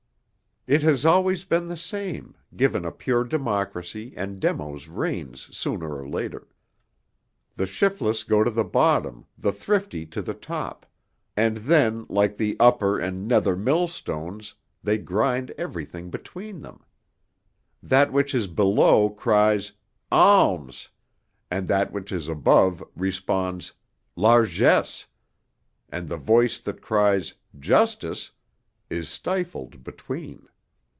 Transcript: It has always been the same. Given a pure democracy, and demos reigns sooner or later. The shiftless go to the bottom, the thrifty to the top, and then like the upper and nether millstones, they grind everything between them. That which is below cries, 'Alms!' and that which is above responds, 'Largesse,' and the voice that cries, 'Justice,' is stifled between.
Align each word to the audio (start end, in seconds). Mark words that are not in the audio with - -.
It 0.67 0.83
has 0.83 1.07
always 1.07 1.43
been 1.43 1.69
the 1.69 1.75
same. 1.75 2.35
Given 2.55 2.85
a 2.85 2.91
pure 2.91 3.23
democracy, 3.23 4.13
and 4.15 4.39
demos 4.39 4.87
reigns 4.89 5.49
sooner 5.57 5.95
or 5.95 6.07
later. 6.07 6.47
The 7.55 7.65
shiftless 7.65 8.23
go 8.23 8.43
to 8.43 8.51
the 8.51 8.63
bottom, 8.63 9.25
the 9.35 9.51
thrifty 9.51 10.05
to 10.05 10.21
the 10.21 10.35
top, 10.35 10.85
and 11.35 11.57
then 11.57 12.05
like 12.09 12.37
the 12.37 12.57
upper 12.59 12.99
and 12.99 13.27
nether 13.27 13.55
millstones, 13.55 14.53
they 14.83 14.99
grind 14.99 15.49
everything 15.57 16.11
between 16.11 16.61
them. 16.61 16.85
That 17.81 18.13
which 18.13 18.35
is 18.35 18.45
below 18.45 19.09
cries, 19.09 19.71
'Alms!' 20.11 20.89
and 21.49 21.67
that 21.69 21.91
which 21.91 22.11
is 22.11 22.27
above 22.27 22.83
responds, 22.95 23.73
'Largesse,' 24.15 25.07
and 25.89 26.07
the 26.07 26.17
voice 26.17 26.59
that 26.59 26.83
cries, 26.83 27.33
'Justice,' 27.59 28.31
is 28.91 29.09
stifled 29.09 29.83
between. 29.83 30.47